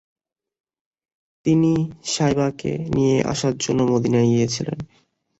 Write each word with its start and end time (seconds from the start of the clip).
তিনি 1.45 1.71
শায়বাকে 2.05 2.71
নিয়ে 2.95 3.17
আসার 3.31 3.55
জন্য 3.57 3.79
মদিনায় 3.91 4.29
গিয়েছিলেন। 4.31 4.77